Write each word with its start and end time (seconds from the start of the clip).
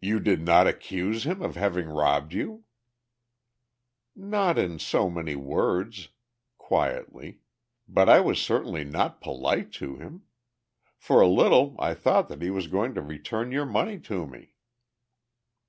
"You 0.00 0.18
did 0.18 0.42
not 0.42 0.66
accuse 0.66 1.22
him 1.24 1.42
of 1.42 1.54
having 1.54 1.88
robbed 1.88 2.32
you?" 2.34 2.64
"Not 4.16 4.58
in 4.58 4.80
so 4.80 5.08
many 5.08 5.36
words," 5.36 6.08
quietly. 6.56 7.42
"But 7.86 8.08
I 8.08 8.18
was 8.18 8.42
certainly 8.42 8.82
not 8.82 9.20
polite 9.20 9.70
to 9.74 9.94
him! 9.94 10.24
For 10.96 11.20
a 11.20 11.28
little 11.28 11.76
I 11.78 11.94
thought 11.94 12.26
that 12.30 12.42
he 12.42 12.50
was 12.50 12.66
going 12.66 12.94
to 12.94 13.00
return 13.00 13.52
your 13.52 13.64
money 13.64 14.00
to 14.00 14.26
me." 14.26 14.56